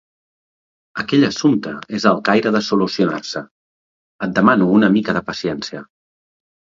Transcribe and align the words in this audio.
Aquell 1.01 1.25
assumpte 1.25 1.73
és 1.97 2.07
al 2.11 2.17
caire 2.29 2.51
de 2.55 2.61
solucionar-se. 2.67 3.43
Et 4.29 4.33
demano 4.39 4.71
una 4.79 4.89
mica 4.97 5.15
de 5.19 5.23
paciència. 5.29 5.83